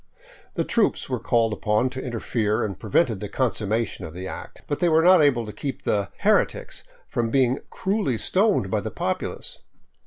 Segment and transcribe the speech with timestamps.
[0.55, 4.79] The troops were called upon to interfere and prevented the consummation of the act, but
[4.79, 6.81] they were not able to keep the" heretics"
[7.11, 9.59] from being cruelly stoned by the popu lace.